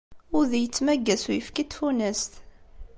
[0.37, 2.33] Udi yettmagga s uyefki n tfunast.